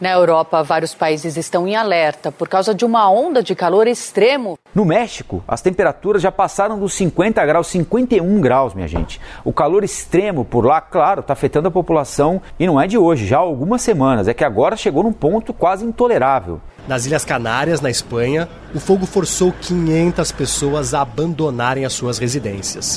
[0.00, 4.58] Na Europa, vários países estão em alerta por causa de uma onda de calor extremo.
[4.74, 9.20] No México, as temperaturas já passaram dos 50 graus, 51 graus, minha gente.
[9.44, 13.26] O calor extremo por lá, claro, está afetando a população e não é de hoje,
[13.26, 14.26] já há algumas semanas.
[14.26, 16.62] É que agora chegou num ponto quase intolerável.
[16.88, 22.96] Nas Ilhas Canárias, na Espanha, o fogo forçou 500 pessoas a abandonarem as suas residências.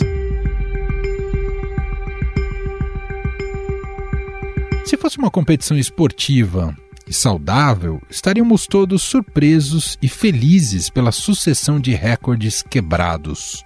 [4.85, 6.73] Se fosse uma competição esportiva
[7.07, 13.63] e saudável, estaríamos todos surpresos e felizes pela sucessão de recordes quebrados.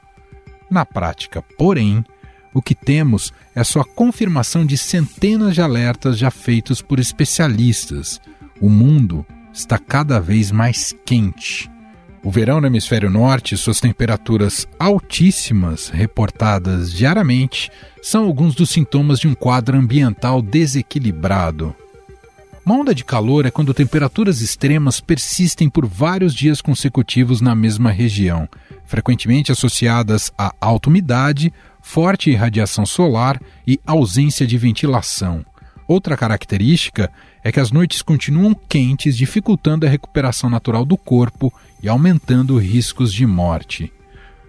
[0.69, 2.03] Na prática, porém,
[2.53, 8.19] o que temos é só a confirmação de centenas de alertas já feitos por especialistas.
[8.59, 11.69] O mundo está cada vez mais quente.
[12.23, 19.27] O verão no hemisfério norte suas temperaturas altíssimas, reportadas diariamente, são alguns dos sintomas de
[19.27, 21.75] um quadro ambiental desequilibrado.
[22.67, 27.91] Uma onda de calor é quando temperaturas extremas persistem por vários dias consecutivos na mesma
[27.91, 28.45] região,
[28.83, 35.45] frequentemente associadas a alta umidade, forte irradiação solar e ausência de ventilação.
[35.87, 37.09] Outra característica
[37.41, 43.13] é que as noites continuam quentes, dificultando a recuperação natural do corpo e aumentando riscos
[43.13, 43.93] de morte.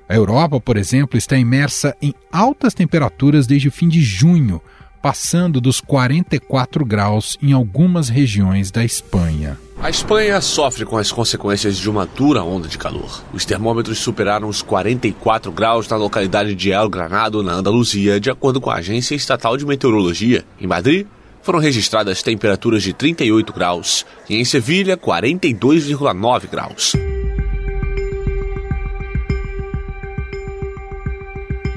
[0.09, 4.61] A Europa, por exemplo, está imersa em altas temperaturas desde o fim de junho,
[5.03, 9.59] passando dos 44 graus em algumas regiões da Espanha.
[9.81, 13.23] A Espanha sofre com as consequências de uma dura onda de calor.
[13.33, 18.61] Os termômetros superaram os 44 graus na localidade de El Granado, na Andaluzia, de acordo
[18.61, 20.45] com a Agência Estatal de Meteorologia.
[20.61, 21.07] Em Madrid,
[21.43, 26.93] foram registradas temperaturas de 38 graus e em Sevilha, 42,9 graus.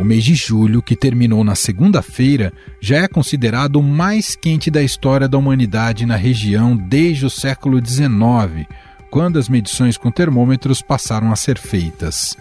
[0.02, 4.82] O mês de julho, que terminou na segunda-feira, já é considerado o mais quente da
[4.82, 8.68] história da humanidade na região desde o século XIX,
[9.12, 12.36] quando as medições com termômetros passaram a ser feitas.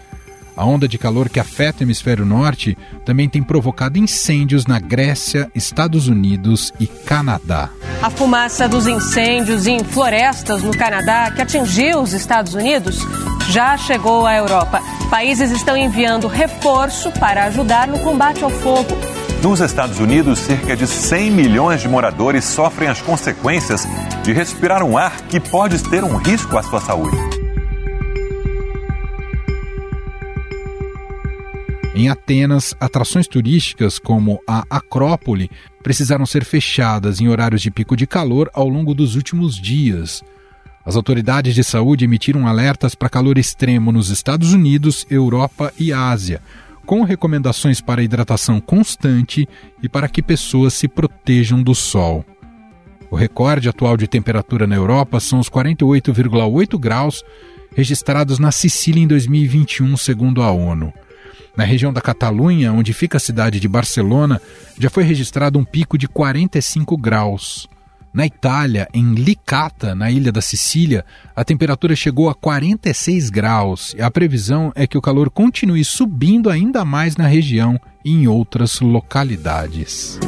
[0.61, 5.49] A onda de calor que afeta o hemisfério norte também tem provocado incêndios na Grécia,
[5.55, 7.71] Estados Unidos e Canadá.
[7.99, 12.99] A fumaça dos incêndios em florestas no Canadá, que atingiu os Estados Unidos,
[13.49, 14.83] já chegou à Europa.
[15.09, 18.95] Países estão enviando reforço para ajudar no combate ao fogo.
[19.41, 23.87] Nos Estados Unidos, cerca de 100 milhões de moradores sofrem as consequências
[24.21, 27.40] de respirar um ar que pode ter um risco à sua saúde.
[31.93, 35.51] Em Atenas, atrações turísticas como a Acrópole
[35.83, 40.23] precisaram ser fechadas em horários de pico de calor ao longo dos últimos dias.
[40.85, 46.41] As autoridades de saúde emitiram alertas para calor extremo nos Estados Unidos, Europa e Ásia,
[46.85, 49.47] com recomendações para hidratação constante
[49.83, 52.25] e para que pessoas se protejam do sol.
[53.11, 57.21] O recorde atual de temperatura na Europa são os 48,8 graus
[57.75, 60.93] registrados na Sicília em 2021, segundo a ONU.
[61.55, 64.41] Na região da Catalunha, onde fica a cidade de Barcelona,
[64.79, 67.67] já foi registrado um pico de 45 graus.
[68.13, 74.01] Na Itália, em Licata, na ilha da Sicília, a temperatura chegou a 46 graus e
[74.01, 78.81] a previsão é que o calor continue subindo ainda mais na região e em outras
[78.81, 80.19] localidades.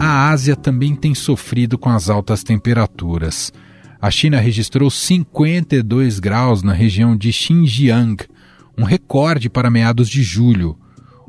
[0.00, 3.52] A Ásia também tem sofrido com as altas temperaturas.
[4.02, 8.16] A China registrou 52 graus na região de Xinjiang,
[8.76, 10.76] um recorde para meados de julho.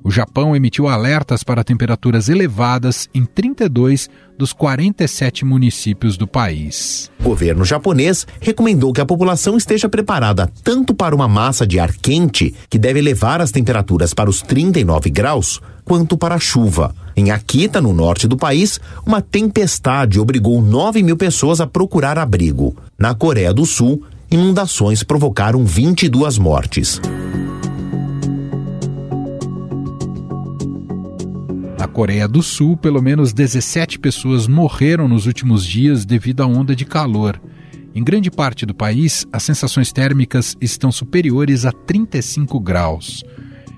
[0.04, 7.10] O Japão emitiu alertas para temperaturas elevadas em 32 dos 47 municípios do país.
[7.22, 11.94] O governo japonês recomendou que a população esteja preparada tanto para uma massa de ar
[11.94, 16.94] quente, que deve levar as temperaturas para os 39 graus, quanto para a chuva.
[17.16, 22.76] Em Akita, no norte do país, uma tempestade obrigou 9 mil pessoas a procurar abrigo.
[23.00, 27.00] Na Coreia do Sul, inundações provocaram 22 mortes.
[31.84, 36.74] Na Coreia do Sul, pelo menos 17 pessoas morreram nos últimos dias devido à onda
[36.74, 37.42] de calor.
[37.94, 43.22] Em grande parte do país, as sensações térmicas estão superiores a 35 graus.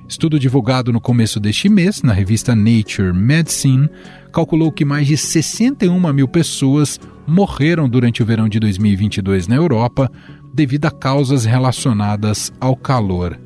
[0.07, 3.89] Estudo divulgado no começo deste mês na revista Nature Medicine
[4.31, 10.11] calculou que mais de 61 mil pessoas morreram durante o verão de 2022 na Europa
[10.53, 13.44] devido a causas relacionadas ao calor.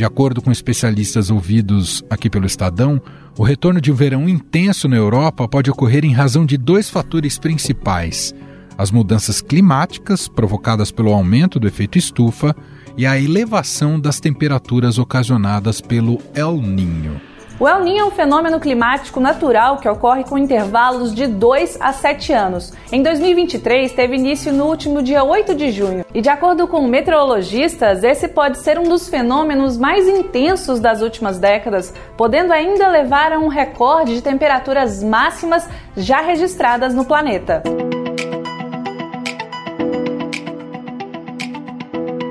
[0.00, 3.02] De acordo com especialistas ouvidos aqui pelo Estadão,
[3.36, 7.38] o retorno de um verão intenso na Europa pode ocorrer em razão de dois fatores
[7.38, 8.34] principais:
[8.78, 12.56] as mudanças climáticas provocadas pelo aumento do efeito estufa
[12.96, 17.20] e a elevação das temperaturas ocasionadas pelo El Ninho.
[17.60, 21.92] O El Niño é um fenômeno climático natural que ocorre com intervalos de 2 a
[21.92, 22.72] 7 anos.
[22.90, 26.02] Em 2023, teve início no último dia 8 de junho.
[26.14, 31.38] E de acordo com meteorologistas, esse pode ser um dos fenômenos mais intensos das últimas
[31.38, 37.62] décadas, podendo ainda levar a um recorde de temperaturas máximas já registradas no planeta.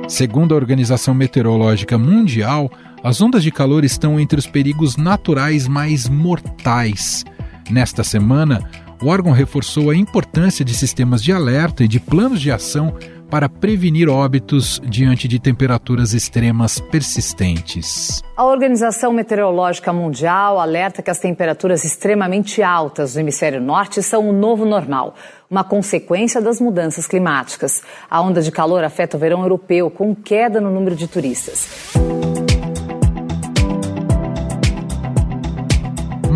[0.07, 2.71] Segundo a Organização Meteorológica Mundial,
[3.03, 7.23] as ondas de calor estão entre os perigos naturais mais mortais.
[7.69, 8.59] Nesta semana,
[9.01, 12.93] o órgão reforçou a importância de sistemas de alerta e de planos de ação
[13.29, 18.23] para prevenir óbitos diante de temperaturas extremas persistentes.
[18.35, 24.33] A Organização Meteorológica Mundial alerta que as temperaturas extremamente altas do hemisfério norte são o
[24.33, 25.13] novo normal,
[25.49, 27.83] uma consequência das mudanças climáticas.
[28.09, 31.69] A onda de calor afeta o verão europeu, com queda no número de turistas.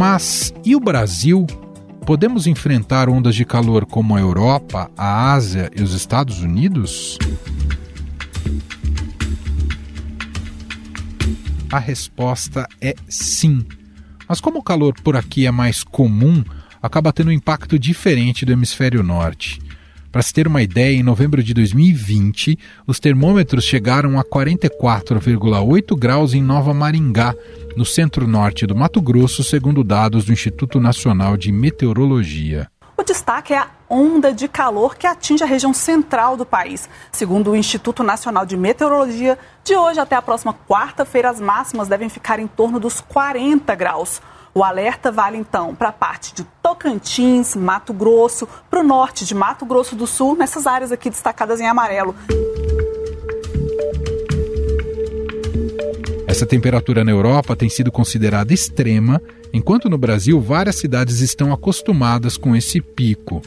[0.06, 1.48] Mas e o Brasil?
[2.06, 7.18] Podemos enfrentar ondas de calor como a Europa, a Ásia e os Estados Unidos?
[11.72, 13.66] A resposta é sim.
[14.28, 16.44] Mas como o calor por aqui é mais comum,
[16.82, 19.62] acaba tendo um impacto diferente do hemisfério norte.
[20.14, 22.56] Para se ter uma ideia, em novembro de 2020,
[22.86, 27.34] os termômetros chegaram a 44,8 graus em Nova Maringá,
[27.76, 32.70] no centro-norte do Mato Grosso, segundo dados do Instituto Nacional de Meteorologia.
[32.96, 36.88] O destaque é a onda de calor que atinge a região central do país.
[37.12, 42.08] Segundo o Instituto Nacional de Meteorologia, de hoje até a próxima quarta-feira, as máximas devem
[42.08, 44.22] ficar em torno dos 40 graus.
[44.56, 49.34] O alerta vale então para a parte de Tocantins, Mato Grosso, para o norte de
[49.34, 52.16] Mato Grosso do Sul, nessas áreas aqui destacadas em amarelo.
[56.28, 59.20] Essa temperatura na Europa tem sido considerada extrema,
[59.52, 63.42] enquanto no Brasil várias cidades estão acostumadas com esse pico.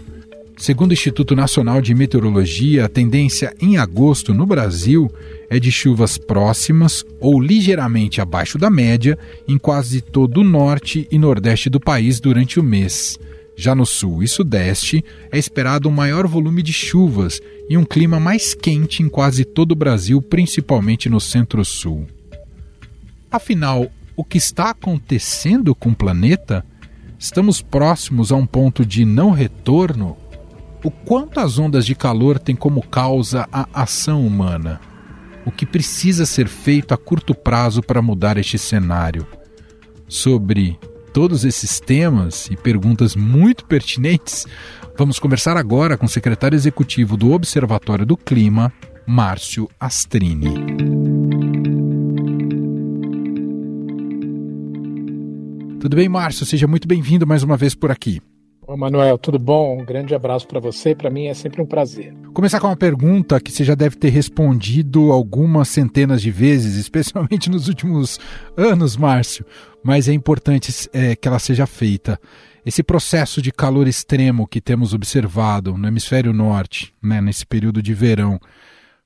[0.56, 5.12] Segundo o Instituto Nacional de Meteorologia, a tendência em agosto no Brasil
[5.50, 11.18] é de chuvas próximas ou ligeiramente abaixo da média em quase todo o norte e
[11.18, 13.18] nordeste do país durante o mês.
[13.54, 17.38] Já no sul e sudeste, é esperado um maior volume de chuvas
[17.68, 22.06] e um clima mais quente em quase todo o Brasil, principalmente no centro-sul.
[23.30, 26.64] Afinal, o que está acontecendo com o planeta?
[27.18, 30.16] Estamos próximos a um ponto de não retorno
[30.86, 34.80] o quanto as ondas de calor têm como causa a ação humana.
[35.44, 39.26] O que precisa ser feito a curto prazo para mudar este cenário.
[40.06, 40.78] Sobre
[41.12, 44.46] todos esses temas e perguntas muito pertinentes,
[44.96, 48.72] vamos conversar agora com o secretário executivo do Observatório do Clima,
[49.04, 50.54] Márcio Astrini.
[55.80, 56.46] Tudo bem, Márcio?
[56.46, 58.22] Seja muito bem-vindo mais uma vez por aqui.
[58.66, 59.80] Ô Manuel, tudo bom?
[59.80, 60.92] Um grande abraço para você.
[60.92, 62.12] Para mim é sempre um prazer.
[62.34, 67.48] Começar com uma pergunta que você já deve ter respondido algumas centenas de vezes, especialmente
[67.48, 68.18] nos últimos
[68.56, 69.46] anos, Márcio.
[69.84, 72.20] Mas é importante é, que ela seja feita.
[72.64, 77.94] Esse processo de calor extremo que temos observado no hemisfério norte, né, nesse período de
[77.94, 78.40] verão,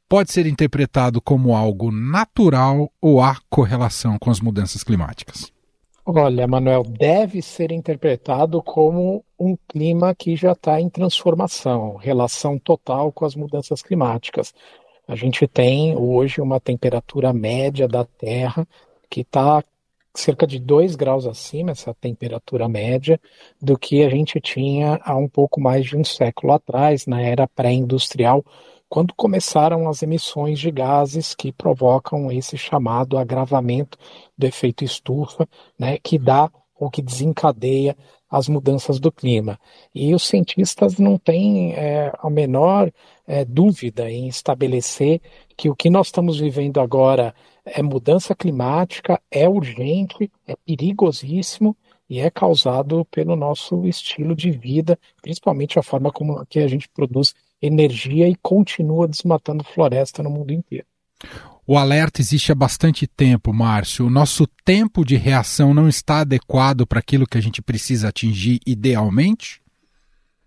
[0.08, 5.52] pode ser interpretado como algo natural ou há correlação com as mudanças climáticas?
[6.12, 13.12] Olha, Manuel, deve ser interpretado como um clima que já está em transformação, relação total
[13.12, 14.52] com as mudanças climáticas.
[15.06, 18.67] A gente tem hoje uma temperatura média da Terra
[19.08, 19.62] que está
[20.12, 23.20] cerca de 2 graus acima, essa temperatura média,
[23.62, 27.46] do que a gente tinha há um pouco mais de um século atrás, na era
[27.46, 28.44] pré-industrial,
[28.91, 33.97] quando começaram as emissões de gases que provocam esse chamado agravamento
[34.37, 37.97] do efeito estufa, né, que dá ou que desencadeia
[38.29, 39.61] as mudanças do clima.
[39.94, 42.91] E os cientistas não têm é, a menor
[43.29, 45.20] é, dúvida em estabelecer
[45.56, 47.32] que o que nós estamos vivendo agora
[47.65, 51.77] é mudança climática, é urgente, é perigosíssimo
[52.09, 56.89] e é causado pelo nosso estilo de vida, principalmente a forma como que a gente
[56.89, 60.86] produz energia e continua desmatando floresta no mundo inteiro.
[61.67, 64.06] O alerta existe há bastante tempo, Márcio.
[64.06, 68.58] O nosso tempo de reação não está adequado para aquilo que a gente precisa atingir
[68.67, 69.62] idealmente?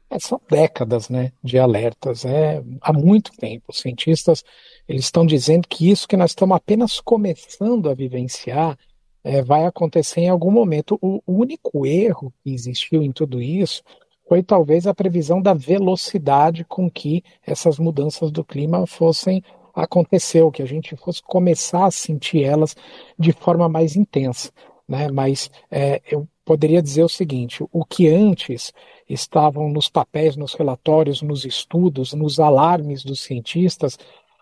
[0.09, 3.65] É, são décadas né, de alertas, é, há muito tempo.
[3.69, 4.43] Os cientistas
[4.87, 8.77] eles estão dizendo que isso que nós estamos apenas começando a vivenciar
[9.23, 10.99] é, vai acontecer em algum momento.
[11.01, 13.81] O, o único erro que existiu em tudo isso
[14.27, 20.61] foi talvez a previsão da velocidade com que essas mudanças do clima fossem acontecer, que
[20.61, 22.75] a gente fosse começar a sentir elas
[23.17, 24.51] de forma mais intensa.
[24.87, 25.09] né?
[25.11, 28.71] Mas é, eu poderia dizer o seguinte: o que antes
[29.09, 33.97] estavam nos papéis, nos relatórios, nos estudos, nos alarmes dos cientistas,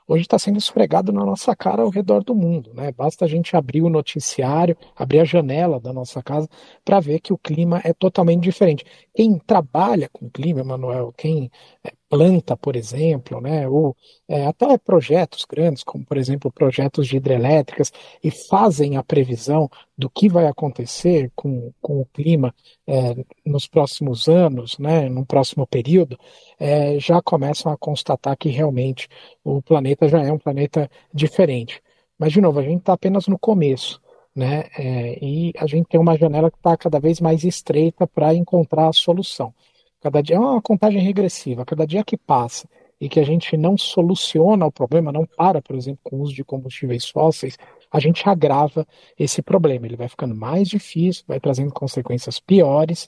[0.07, 2.73] hoje está sendo esfregado na nossa cara ao redor do mundo.
[2.73, 2.91] Né?
[2.91, 6.49] Basta a gente abrir o noticiário, abrir a janela da nossa casa
[6.83, 8.85] para ver que o clima é totalmente diferente.
[9.13, 11.51] Quem trabalha com clima, Manuel, quem
[11.83, 13.95] é, planta, por exemplo, né, ou
[14.27, 17.89] é, até projetos grandes, como por exemplo projetos de hidrelétricas,
[18.21, 22.53] e fazem a previsão do que vai acontecer com, com o clima
[22.85, 23.15] é,
[23.45, 26.19] nos próximos anos, né, no próximo período,
[26.59, 29.07] é, já começam a constatar que realmente
[29.41, 31.81] o planeta já é um planeta diferente.
[32.19, 34.01] Mas, de novo, a gente está apenas no começo.
[34.35, 34.65] Né?
[34.77, 38.89] É, e a gente tem uma janela que está cada vez mais estreita para encontrar
[38.89, 39.53] a solução.
[40.01, 41.63] Cada dia é uma contagem regressiva.
[41.63, 42.67] Cada dia que passa
[42.99, 46.33] e que a gente não soluciona o problema, não para, por exemplo, com o uso
[46.33, 47.57] de combustíveis fósseis,
[47.91, 48.85] a gente agrava
[49.17, 49.85] esse problema.
[49.85, 53.07] Ele vai ficando mais difícil, vai trazendo consequências piores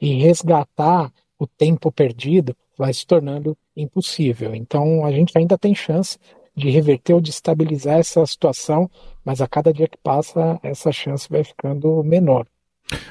[0.00, 4.54] e resgatar o tempo perdido vai se tornando impossível.
[4.54, 6.18] Então, a gente ainda tem chance
[6.54, 8.90] de reverter ou de estabilizar essa situação,
[9.24, 12.46] mas a cada dia que passa, essa chance vai ficando menor.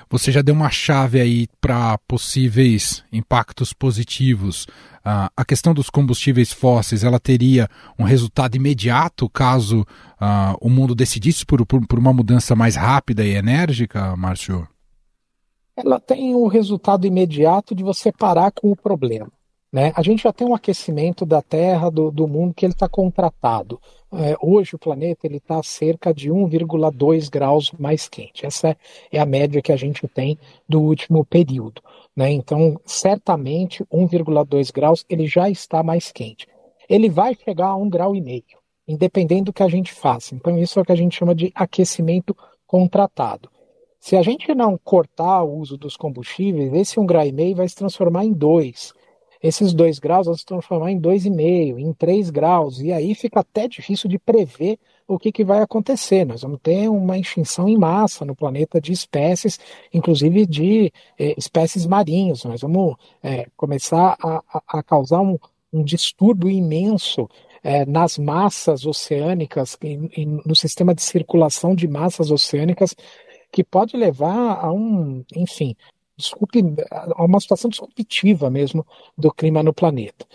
[0.10, 4.66] Você já deu uma chave aí para possíveis impactos positivos.
[5.04, 10.94] Uh, a questão dos combustíveis fósseis, ela teria um resultado imediato caso uh, o mundo
[10.94, 14.68] decidisse por, por, por, uma mudança mais rápida e enérgica, Márcio?
[15.76, 19.32] Ela tem o um resultado imediato de você parar com o problema.
[19.72, 19.94] Né?
[19.96, 23.80] A gente já tem um aquecimento da Terra, do, do mundo, que ele está contratado.
[24.12, 28.46] É, hoje o planeta ele está cerca de 1,2 graus mais quente.
[28.46, 28.76] Essa é,
[29.14, 30.38] é, a média que a gente tem
[30.68, 31.82] do último período.
[32.14, 32.32] Né?
[32.32, 36.46] Então, certamente 1,2 graus ele já está mais quente.
[36.90, 38.44] Ele vai chegar a 1 grau meio,
[38.86, 40.36] independente do que a gente faça.
[40.36, 42.36] Então, isso é o que a gente chama de aquecimento
[42.68, 43.50] contratado.
[44.02, 47.76] Se a gente não cortar o uso dos combustíveis, esse 1 grau meio vai se
[47.76, 49.00] transformar em 2
[49.42, 53.16] esses dois graus vão se transformar em dois e meio, em três graus, e aí
[53.16, 56.26] fica até difícil de prever o que, que vai acontecer.
[56.26, 59.60] Nós vamos ter uma extinção em massa no planeta de espécies,
[59.94, 62.44] inclusive de eh, espécies marinhas.
[62.44, 65.38] Nós vamos eh, começar a, a, causar um,
[65.74, 67.28] um distúrbio imenso
[67.64, 69.78] eh, nas massas oceânicas,
[70.46, 72.96] no sistema de circulação de massas oceânicas,
[73.52, 75.76] que pode levar a um, enfim,
[77.18, 78.86] uma situação disruptiva mesmo
[79.18, 80.26] do clima no planeta.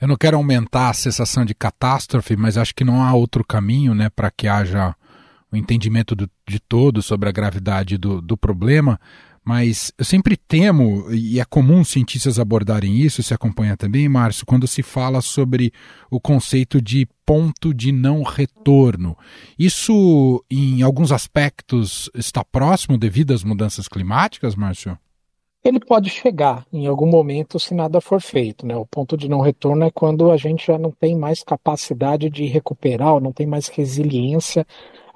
[0.00, 3.94] Eu não quero aumentar a sensação de catástrofe, mas acho que não há outro caminho
[3.94, 4.94] né, para que haja
[5.50, 9.00] o um entendimento do, de todos sobre a gravidade do, do problema.
[9.44, 14.66] Mas eu sempre temo, e é comum cientistas abordarem isso, se acompanha também, Márcio, quando
[14.66, 15.70] se fala sobre
[16.10, 19.16] o conceito de ponto de não retorno.
[19.58, 24.98] Isso, em alguns aspectos, está próximo devido às mudanças climáticas, Márcio?
[25.64, 28.66] Ele pode chegar em algum momento se nada for feito.
[28.66, 28.76] Né?
[28.76, 32.44] O ponto de não retorno é quando a gente já não tem mais capacidade de
[32.44, 34.66] recuperar, ou não tem mais resiliência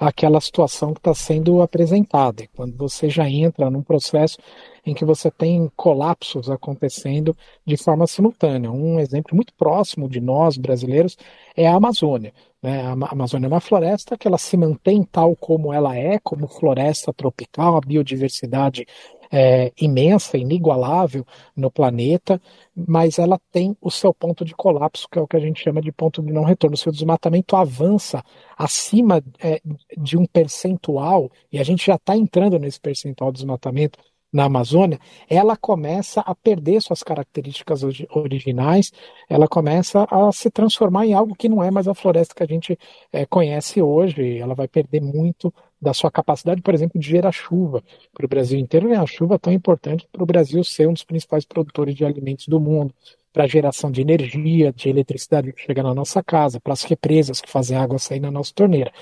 [0.00, 2.43] àquela situação que está sendo apresentada.
[2.43, 4.38] E quando você já entra num processo
[4.87, 7.37] em que você tem colapsos acontecendo
[7.67, 8.71] de forma simultânea.
[8.71, 11.17] Um exemplo muito próximo de nós brasileiros
[11.55, 12.33] é a Amazônia.
[12.62, 12.81] Né?
[12.83, 17.12] A Amazônia é uma floresta que ela se mantém tal como ela é, como floresta
[17.12, 18.87] tropical, a biodiversidade
[19.30, 21.25] é, imensa, inigualável
[21.56, 22.40] no planeta,
[22.75, 25.80] mas ela tem o seu ponto de colapso, que é o que a gente chama
[25.80, 26.76] de ponto de não retorno.
[26.76, 28.23] Se o desmatamento avança
[28.56, 29.61] acima é,
[29.97, 33.99] de um percentual, e a gente já está entrando nesse percentual de desmatamento
[34.32, 38.92] na Amazônia, ela começa a perder suas características originais,
[39.28, 42.47] ela começa a se transformar em algo que não é mais a floresta que a
[42.47, 42.78] gente
[43.12, 47.82] é, conhece hoje, ela vai perder muito da sua capacidade, por exemplo, de gerar chuva
[48.12, 48.88] para o Brasil inteiro.
[48.88, 52.04] E a chuva é tão importante para o Brasil ser um dos principais produtores de
[52.04, 52.92] alimentos do mundo,
[53.32, 57.40] para a geração de energia, de eletricidade que chega na nossa casa, para as represas
[57.40, 58.92] que fazem água sair na nossa torneira.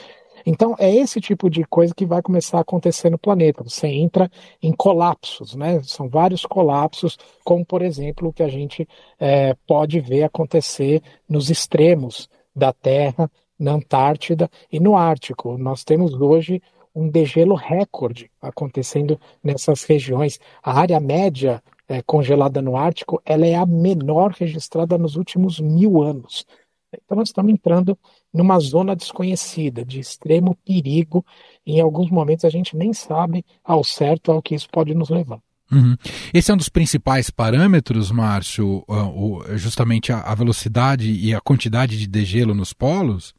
[0.47, 3.65] Então, é esse tipo de coisa que vai começar a acontecer no planeta.
[3.65, 4.31] Você entra
[4.63, 5.83] em colapsos, né?
[5.83, 8.89] São vários colapsos, como, por exemplo, o que a gente
[9.19, 15.59] é, pode ver acontecer nos extremos da Terra, na Antártida e no Ártico.
[15.59, 16.63] Nós temos hoje
[16.95, 20.39] um degelo recorde acontecendo nessas regiões.
[20.63, 26.03] A área média é, congelada no Ártico ela é a menor registrada nos últimos mil
[26.03, 26.47] anos.
[27.05, 27.99] Então nós estamos entrando
[28.37, 31.25] numa zona desconhecida, de extremo perigo.
[31.67, 35.41] Em alguns momentos a gente nem sabe ao certo ao que isso pode nos levar.
[35.73, 35.97] Uhum.
[36.33, 38.85] Esse é um dos principais parâmetros, Márcio,
[39.55, 43.35] justamente a velocidade e a quantidade de degelo nos polos?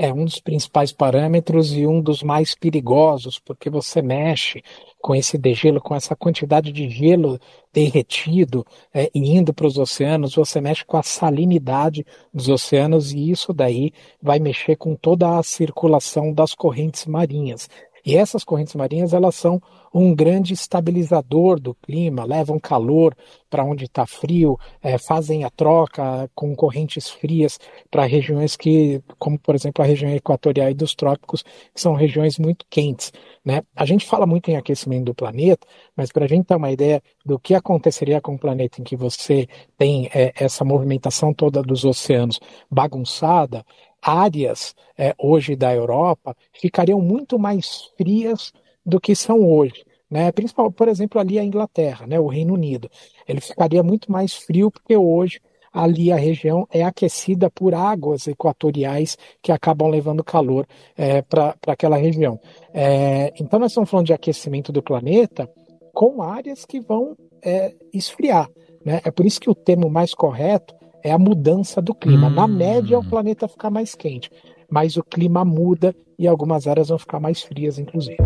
[0.00, 4.64] É um dos principais parâmetros e um dos mais perigosos, porque você mexe
[4.98, 7.38] com esse degelo, com essa quantidade de gelo
[7.70, 13.30] derretido é, e indo para os oceanos, você mexe com a salinidade dos oceanos e
[13.30, 13.92] isso daí
[14.22, 17.68] vai mexer com toda a circulação das correntes marinhas.
[18.04, 19.60] E essas correntes marinhas elas são
[19.92, 23.14] um grande estabilizador do clima, levam calor
[23.48, 27.58] para onde está frio, é, fazem a troca com correntes frias
[27.90, 31.42] para regiões que, como por exemplo a região equatorial e dos trópicos,
[31.74, 33.12] que são regiões muito quentes.
[33.44, 33.62] Né?
[33.74, 35.66] A gente fala muito em aquecimento do planeta,
[35.96, 38.96] mas para a gente ter uma ideia do que aconteceria com o planeta em que
[38.96, 42.38] você tem é, essa movimentação toda dos oceanos
[42.70, 43.64] bagunçada,
[44.02, 48.52] áreas é, hoje da Europa ficariam muito mais frias
[48.84, 49.84] do que são hoje.
[50.10, 50.32] Né?
[50.32, 52.18] Principalmente, por exemplo, ali a Inglaterra, né?
[52.18, 52.90] o Reino Unido.
[53.28, 55.40] Ele ficaria muito mais frio porque hoje
[55.72, 60.66] ali a região é aquecida por águas equatoriais que acabam levando calor
[60.96, 62.40] é, para aquela região.
[62.74, 65.48] É, então nós estamos falando de aquecimento do planeta
[65.92, 68.50] com áreas que vão é, esfriar.
[68.84, 69.00] Né?
[69.04, 72.28] É por isso que o termo mais correto é a mudança do clima.
[72.28, 72.34] Hum.
[72.34, 74.30] Na média, o planeta fica mais quente,
[74.70, 78.18] mas o clima muda e algumas áreas vão ficar mais frias, inclusive.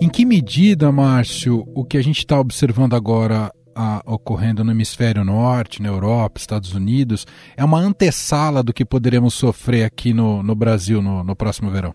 [0.00, 5.24] Em que medida, Márcio, o que a gente está observando agora a, ocorrendo no hemisfério
[5.24, 7.26] norte, na Europa, Estados Unidos,
[7.56, 11.94] é uma antessala do que poderemos sofrer aqui no, no Brasil no, no próximo verão?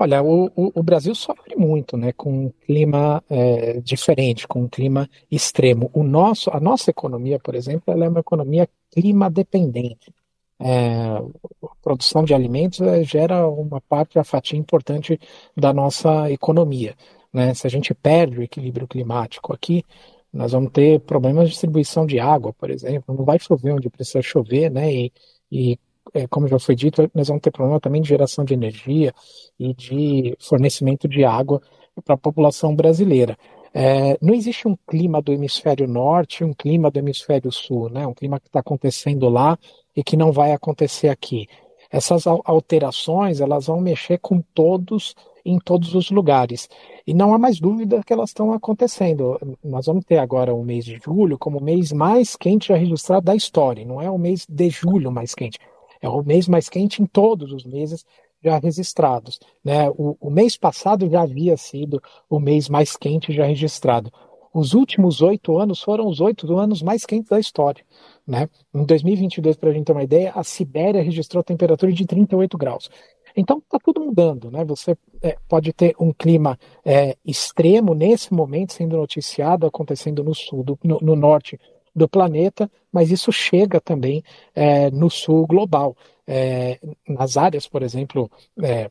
[0.00, 4.68] Olha, o, o, o, Brasil sofre muito, né, com um clima é, diferente, com um
[4.68, 5.90] clima extremo.
[5.92, 10.14] O nosso, a nossa economia, por exemplo, ela é uma economia clima dependente.
[10.60, 15.18] É, a produção de alimentos é, gera uma parte, a fatia importante
[15.56, 16.94] da nossa economia.
[17.32, 17.52] Né?
[17.54, 19.84] Se a gente perde o equilíbrio climático aqui,
[20.32, 23.16] nós vamos ter problemas de distribuição de água, por exemplo.
[23.16, 24.92] Não vai chover onde precisa chover, né?
[24.92, 25.12] E,
[25.50, 25.78] e
[26.14, 29.12] é, como já foi dito, nós vamos ter problema também de geração de energia
[29.58, 31.60] e de fornecimento de água
[32.04, 33.36] para a população brasileira.
[33.72, 38.06] É, não existe um clima do hemisfério norte um clima do hemisfério sul, né?
[38.06, 39.58] Um clima que está acontecendo lá
[39.94, 41.46] e que não vai acontecer aqui.
[41.90, 46.68] Essas alterações elas vão mexer com todos em todos os lugares.
[47.06, 49.38] E não há mais dúvida que elas estão acontecendo.
[49.64, 53.24] Nós vamos ter agora o mês de julho como o mês mais quente já registrado
[53.24, 53.84] da história.
[53.84, 55.58] Não é o mês de julho mais quente.
[56.00, 58.04] É o mês mais quente em todos os meses
[58.42, 59.38] já registrados.
[59.64, 59.88] Né?
[59.90, 64.12] O, o mês passado já havia sido o mês mais quente já registrado.
[64.52, 67.84] Os últimos oito anos foram os oito anos mais quentes da história.
[68.26, 68.48] Né?
[68.74, 72.90] Em 2022, para a gente ter uma ideia, a Sibéria registrou temperatura de 38 graus.
[73.36, 74.64] Então está tudo mudando, né?
[74.64, 80.64] Você é, pode ter um clima é, extremo nesse momento sendo noticiado acontecendo no sul,
[80.64, 81.58] do, no, no norte
[81.94, 84.22] do planeta, mas isso chega também
[84.54, 85.96] é, no sul global.
[86.26, 88.30] É, nas áreas, por exemplo,
[88.62, 88.90] é,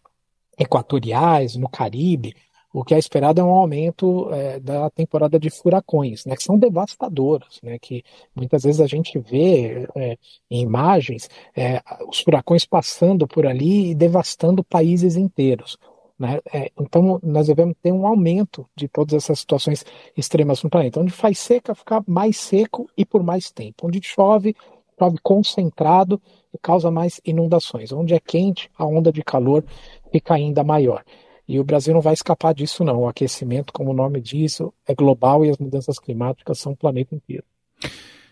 [0.58, 2.36] equatoriais, no Caribe,
[2.74, 6.60] o que é esperado é um aumento é, da temporada de furacões, né, que são
[6.60, 8.04] devastadoras, né, que
[8.36, 10.18] muitas vezes a gente vê é,
[10.50, 15.78] em imagens é, os furacões passando por ali e devastando países inteiros.
[16.20, 16.40] Né?
[16.52, 21.00] É, então, nós devemos ter um aumento de todas essas situações extremas no planeta.
[21.00, 23.88] Onde faz seca, ficar mais seco e por mais tempo.
[23.88, 24.56] Onde chove,
[24.98, 26.22] chove concentrado
[26.54, 27.92] e causa mais inundações.
[27.92, 29.64] Onde é quente, a onda de calor
[30.12, 31.04] fica ainda maior.
[31.48, 33.02] E o Brasil não vai escapar disso, não.
[33.02, 37.16] O aquecimento, como o nome diz, é global e as mudanças climáticas são o planeta
[37.16, 37.44] inteiro.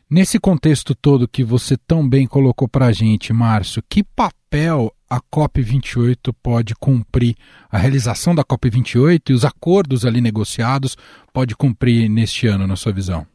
[0.09, 5.19] Nesse contexto todo que você tão bem colocou para a gente, Márcio, que papel a
[5.19, 7.35] COP28 pode cumprir?
[7.69, 10.97] A realização da COP28 e os acordos ali negociados
[11.33, 13.25] pode cumprir neste ano, na sua visão?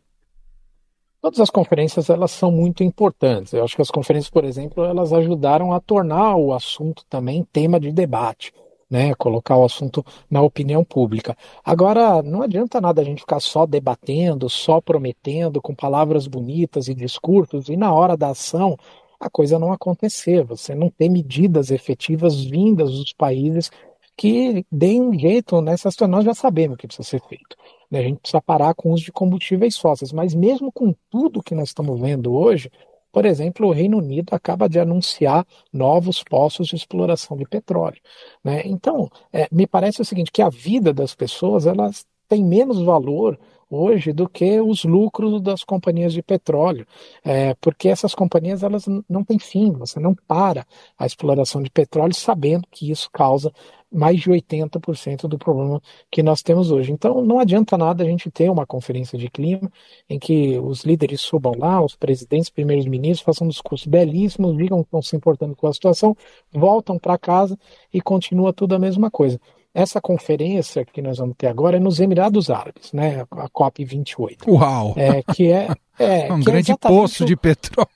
[1.22, 3.52] Todas as conferências elas são muito importantes.
[3.52, 7.78] Eu acho que as conferências, por exemplo, elas ajudaram a tornar o assunto também tema
[7.78, 8.52] de debate
[8.90, 11.36] né, colocar o assunto na opinião pública.
[11.64, 16.94] Agora, não adianta nada a gente ficar só debatendo, só prometendo, com palavras bonitas e
[16.94, 18.76] discursos, e na hora da ação
[19.20, 20.42] a coisa não acontecer.
[20.44, 23.70] Você não ter medidas efetivas vindas dos países
[24.16, 26.16] que deem um jeito nessa situação.
[26.16, 27.56] Nós já sabemos o que precisa ser feito.
[27.90, 28.00] Né?
[28.00, 31.54] A gente precisa parar com o uso de combustíveis fósseis, mas mesmo com tudo que
[31.54, 32.70] nós estamos vendo hoje,
[33.12, 38.00] por exemplo, o Reino Unido acaba de anunciar novos poços de exploração de petróleo.
[38.42, 38.62] Né?
[38.64, 43.38] Então, é, me parece o seguinte, que a vida das pessoas elas tem menos valor
[43.70, 46.86] hoje do que os lucros das companhias de petróleo,
[47.24, 50.66] é, porque essas companhias elas não têm fim, você não para
[50.98, 53.52] a exploração de petróleo sabendo que isso causa
[53.92, 56.92] mais de 80% do problema que nós temos hoje.
[56.92, 59.70] Então não adianta nada a gente ter uma conferência de clima
[60.08, 64.88] em que os líderes subam lá, os presidentes, primeiros ministros, façam discursos belíssimos, digam que
[64.88, 66.16] estão se importando com a situação,
[66.52, 67.58] voltam para casa
[67.92, 69.40] e continua tudo a mesma coisa.
[69.72, 73.24] Essa conferência que nós vamos ter agora é nos Emirados Árabes, né?
[73.30, 74.50] A COP 28.
[74.50, 74.94] Uau!
[74.96, 77.88] É, que é, é um que é grande poço de petróleo.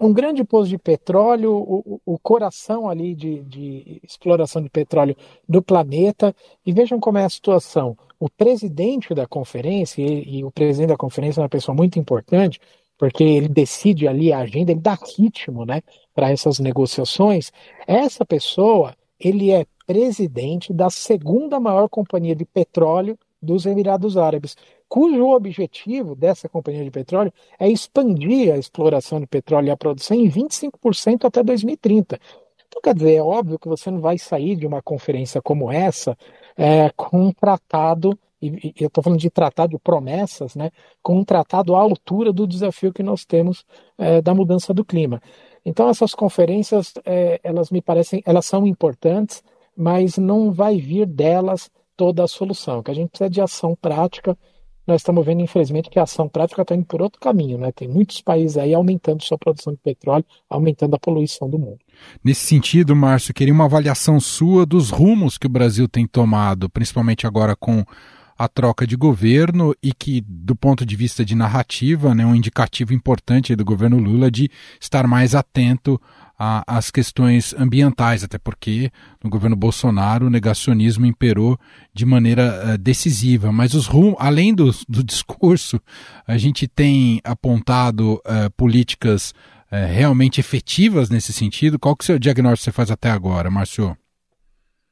[0.00, 5.16] Um grande poço de petróleo, o, o coração ali de, de exploração de petróleo
[5.48, 6.34] do planeta.
[6.64, 7.96] E vejam como é a situação.
[8.20, 12.60] O presidente da conferência, e, e o presidente da conferência é uma pessoa muito importante,
[12.98, 15.82] porque ele decide ali a agenda, ele dá ritmo né,
[16.14, 17.52] para essas negociações.
[17.86, 24.56] Essa pessoa, ele é presidente da segunda maior companhia de petróleo dos Emirados Árabes,
[24.88, 30.16] cujo objetivo dessa companhia de petróleo é expandir a exploração de petróleo e a produção
[30.16, 32.18] em 25% até 2030.
[32.66, 36.16] Então, quer dizer, é óbvio que você não vai sair de uma conferência como essa
[36.56, 40.70] é, com um tratado, e, e eu estou falando de tratado de promessas, né,
[41.02, 43.64] com um tratado à altura do desafio que nós temos
[43.96, 45.22] é, da mudança do clima.
[45.68, 49.42] Então, essas conferências, é, elas me parecem, elas são importantes,
[49.76, 52.84] mas não vai vir delas toda a solução.
[52.84, 54.38] Que a gente precisa de ação prática.
[54.86, 57.58] Nós estamos vendo, infelizmente, que a ação prática está indo por outro caminho.
[57.58, 57.72] Né?
[57.72, 61.80] Tem muitos países aí aumentando sua produção de petróleo, aumentando a poluição do mundo.
[62.22, 67.26] Nesse sentido, Márcio, queria uma avaliação sua dos rumos que o Brasil tem tomado, principalmente
[67.26, 67.84] agora com
[68.38, 72.92] a troca de governo e que, do ponto de vista de narrativa, né, um indicativo
[72.92, 76.00] importante do governo Lula de estar mais atento
[76.38, 78.90] às questões ambientais, até porque
[79.24, 81.58] no governo Bolsonaro o negacionismo imperou
[81.94, 83.50] de maneira uh, decisiva.
[83.50, 85.80] Mas os além do, do, discurso,
[86.26, 89.30] a gente tem apontado uh, políticas
[89.72, 91.78] uh, realmente efetivas nesse sentido.
[91.78, 93.96] Qual que é o seu diagnóstico que você faz até agora, Márcio?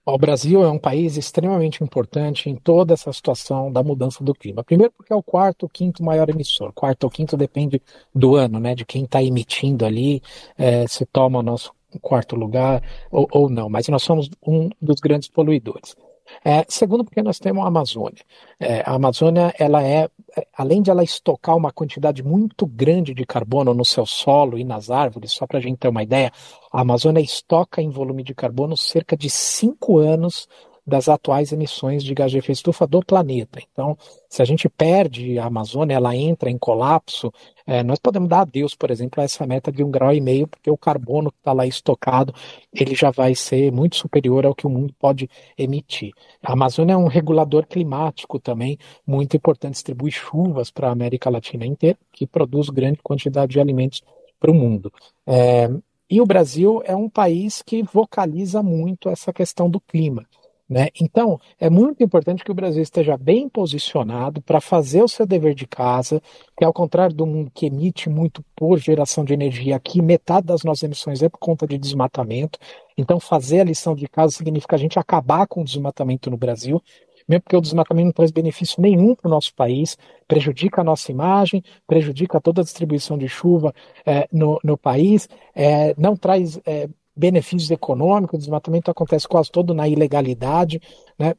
[0.06, 4.62] O Brasil é um país extremamente importante em toda essa situação da mudança do clima.
[4.62, 6.74] Primeiro porque é o quarto ou quinto maior emissor.
[6.74, 7.80] Quarto ou quinto depende
[8.14, 8.74] do ano, né?
[8.74, 10.22] De quem está emitindo ali,
[10.58, 13.70] é, se toma o nosso quarto lugar ou, ou não.
[13.70, 15.96] Mas nós somos um dos grandes poluidores.
[16.44, 18.22] É, segundo, porque nós temos a Amazônia.
[18.58, 23.24] É, a Amazônia, ela é, é, além de ela estocar uma quantidade muito grande de
[23.26, 26.32] carbono no seu solo e nas árvores, só para a gente ter uma ideia,
[26.72, 30.48] a Amazônia estoca em volume de carbono cerca de cinco anos
[30.86, 33.58] das atuais emissões de gás de efeito estufa do planeta.
[33.72, 33.96] Então,
[34.28, 37.32] se a gente perde a Amazônia, ela entra em colapso,
[37.66, 40.46] é, nós podemos dar adeus, por exemplo, a essa meta de um grau e meio,
[40.46, 42.34] porque o carbono que está lá estocado,
[42.72, 46.12] ele já vai ser muito superior ao que o mundo pode emitir.
[46.42, 51.64] A Amazônia é um regulador climático também muito importante, distribui chuvas para a América Latina
[51.64, 54.02] inteira, que produz grande quantidade de alimentos
[54.38, 54.92] para o mundo.
[55.26, 55.70] É,
[56.10, 60.26] e o Brasil é um país que vocaliza muito essa questão do clima.
[60.68, 60.88] Né?
[60.98, 65.54] Então, é muito importante que o Brasil esteja bem posicionado para fazer o seu dever
[65.54, 66.22] de casa,
[66.56, 70.64] que ao contrário do mundo que emite muito por geração de energia, aqui metade das
[70.64, 72.58] nossas emissões é por conta de desmatamento.
[72.96, 76.82] Então, fazer a lição de casa significa a gente acabar com o desmatamento no Brasil,
[77.28, 81.10] mesmo porque o desmatamento não traz benefício nenhum para o nosso país, prejudica a nossa
[81.10, 83.74] imagem, prejudica toda a distribuição de chuva
[84.06, 89.72] é, no, no país, é, não traz é, benefícios econômicos, o desmatamento acontece quase todo
[89.72, 90.80] na ilegalidade,
[91.18, 91.34] né?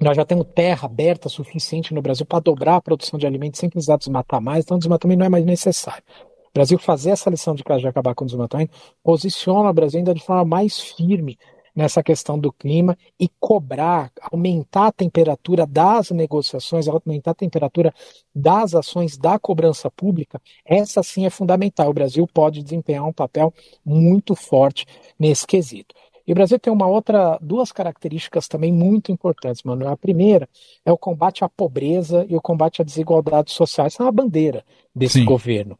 [0.00, 3.68] Nós já temos terra aberta suficiente no Brasil para dobrar a produção de alimentos sem
[3.68, 6.02] precisar desmatar mais, então o desmatamento não é mais necessário.
[6.50, 8.72] O Brasil fazer essa lição de casa de acabar com o desmatamento
[9.04, 11.38] posiciona o Brasil ainda de forma mais firme
[11.74, 17.94] nessa questão do clima e cobrar, aumentar a temperatura das negociações, aumentar a temperatura
[18.34, 21.90] das ações da cobrança pública, essa sim é fundamental.
[21.90, 23.52] O Brasil pode desempenhar um papel
[23.84, 24.86] muito forte
[25.18, 25.94] nesse quesito.
[26.26, 29.90] E o Brasil tem uma outra, duas características também muito importantes, Manuel.
[29.90, 30.48] A primeira
[30.84, 33.88] é o combate à pobreza e o combate à desigualdade social.
[33.88, 35.24] Essa é uma bandeira desse Sim.
[35.24, 35.76] governo.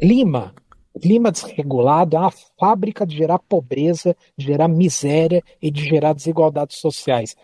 [0.00, 0.54] Lima
[1.00, 6.78] clima desregulado é uma fábrica de gerar pobreza, de gerar miséria e de gerar desigualdades
[6.78, 7.36] sociais.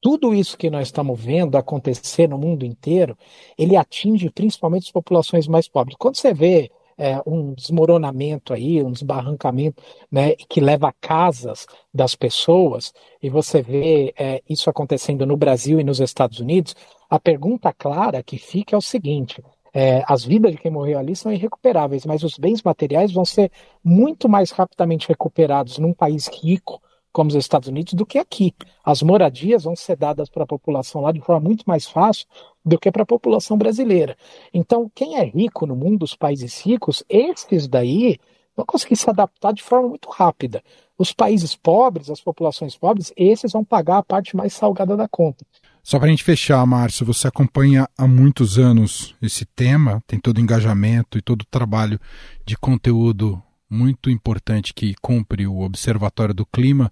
[0.00, 3.16] Tudo isso que nós estamos vendo acontecer no mundo inteiro,
[3.56, 5.96] ele atinge principalmente as populações mais pobres.
[5.98, 12.14] Quando você vê é, um desmoronamento aí, um desbarrancamento né, que leva a casas das
[12.14, 16.74] pessoas, e você vê é, isso acontecendo no Brasil e nos Estados Unidos,
[17.08, 19.42] a pergunta clara que fica é o seguinte:
[19.74, 23.50] é, as vidas de quem morreu ali são irrecuperáveis, mas os bens materiais vão ser
[23.82, 26.80] muito mais rapidamente recuperados num país rico
[27.12, 28.54] como os Estados Unidos do que aqui.
[28.84, 32.26] As moradias vão ser dadas para a população lá de forma muito mais fácil
[32.64, 34.16] do que para a população brasileira.
[34.52, 38.18] Então, quem é rico no mundo, os países ricos, esses daí
[38.56, 40.62] vão conseguir se adaptar de forma muito rápida.
[40.96, 45.44] Os países pobres, as populações pobres, esses vão pagar a parte mais salgada da conta.
[45.84, 50.38] Só para a gente fechar, Márcio, você acompanha há muitos anos esse tema, tem todo
[50.38, 52.00] o engajamento e todo o trabalho
[52.46, 56.90] de conteúdo muito importante que cumpre o Observatório do Clima.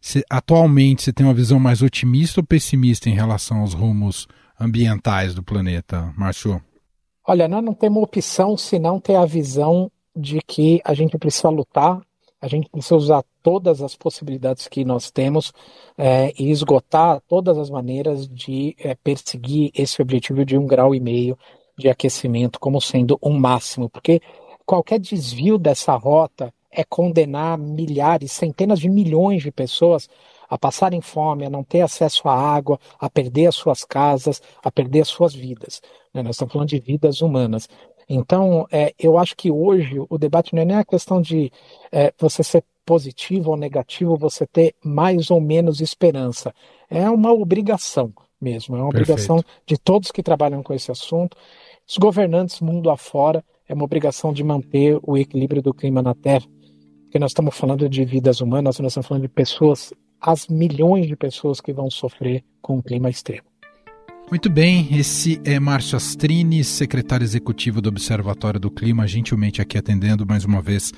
[0.00, 4.26] Se, atualmente, você tem uma visão mais otimista ou pessimista em relação aos rumos
[4.58, 6.62] ambientais do planeta, Márcio?
[7.28, 11.50] Olha, nós não temos opção se não ter a visão de que a gente precisa
[11.50, 12.00] lutar
[12.40, 15.52] a gente precisa usar todas as possibilidades que nós temos
[15.96, 21.00] é, e esgotar todas as maneiras de é, perseguir esse objetivo de um grau e
[21.00, 21.38] meio
[21.76, 24.20] de aquecimento como sendo um máximo, porque
[24.64, 30.08] qualquer desvio dessa rota é condenar milhares, centenas de milhões de pessoas
[30.48, 34.70] a passarem fome, a não ter acesso à água, a perder as suas casas, a
[34.70, 35.80] perder as suas vidas.
[36.12, 36.22] Né?
[36.22, 37.68] Nós estamos falando de vidas humanas.
[38.12, 41.52] Então, é, eu acho que hoje o debate não é nem a questão de
[41.92, 46.52] é, você ser positivo ou negativo, você ter mais ou menos esperança.
[46.90, 49.12] É uma obrigação mesmo, é uma Perfeito.
[49.12, 51.36] obrigação de todos que trabalham com esse assunto.
[51.88, 56.46] Os governantes mundo afora, é uma obrigação de manter o equilíbrio do clima na Terra,
[57.04, 61.14] porque nós estamos falando de vidas humanas, nós estamos falando de pessoas, as milhões de
[61.14, 63.49] pessoas que vão sofrer com o clima extremo.
[64.30, 70.24] Muito bem, esse é Márcio Astrini, secretário executivo do Observatório do Clima, gentilmente aqui atendendo
[70.24, 70.92] mais uma vez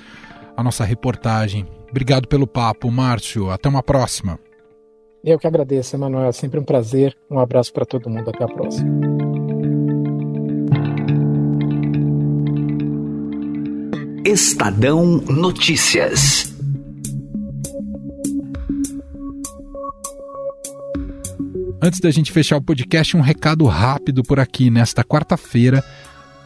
[0.55, 1.65] a nossa reportagem.
[1.89, 3.49] Obrigado pelo papo, Márcio.
[3.49, 4.39] Até uma próxima.
[5.23, 6.27] Eu que agradeço, Emanuel.
[6.27, 7.17] É sempre um prazer.
[7.27, 8.29] Um abraço para todo mundo.
[8.29, 8.89] Até a próxima.
[14.25, 16.52] Estadão Notícias.
[21.85, 24.69] Antes da gente fechar o podcast, um recado rápido por aqui.
[24.69, 25.83] Nesta quarta-feira,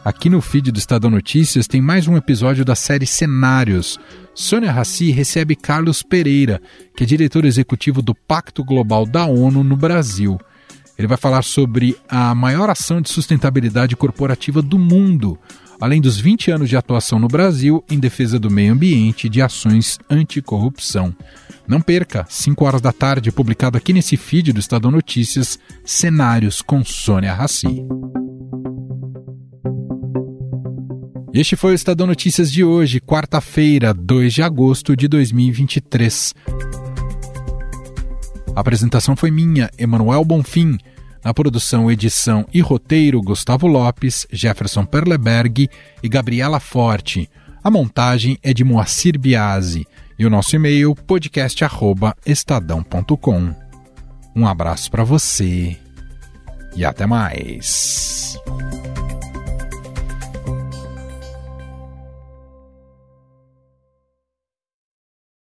[0.04, 4.00] aqui no feed do Estadão Notícias, tem mais um episódio da série Cenários.
[4.34, 6.60] Sônia Raci recebe Carlos Pereira,
[6.96, 10.40] que é diretor executivo do Pacto Global da ONU no Brasil.
[10.98, 15.38] Ele vai falar sobre a maior ação de sustentabilidade corporativa do mundo,
[15.80, 19.40] além dos 20 anos de atuação no Brasil em defesa do meio ambiente e de
[19.40, 21.14] ações anticorrupção.
[21.68, 26.84] Não perca, 5 horas da tarde, publicado aqui nesse feed do Estadão Notícias, Cenários com
[26.84, 27.86] Sônia Rassi.
[31.32, 36.34] Este foi o Estadão Notícias de hoje, quarta-feira, 2 de agosto de 2023.
[38.58, 40.78] A apresentação foi minha, Emanuel Bonfim.
[41.24, 45.70] Na produção, edição e roteiro, Gustavo Lopes, Jefferson Perleberg
[46.02, 47.30] e Gabriela Forte.
[47.62, 49.86] A montagem é de Moacir Biasi.
[50.18, 53.54] E o nosso e-mail podcast@estadão.com.
[54.34, 55.78] Um abraço para você
[56.74, 58.36] e até mais.